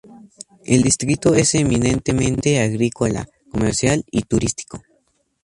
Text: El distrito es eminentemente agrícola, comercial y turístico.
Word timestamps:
El 0.65 0.81
distrito 0.81 1.35
es 1.35 1.53
eminentemente 1.53 2.59
agrícola, 2.59 3.27
comercial 3.51 4.03
y 4.09 4.23
turístico. 4.23 4.81